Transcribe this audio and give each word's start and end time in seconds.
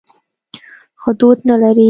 خو 1.01 1.09
دود 1.19 1.39
نه 1.49 1.55
لري. 1.61 1.79